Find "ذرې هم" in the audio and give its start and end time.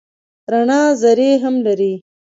1.01-1.55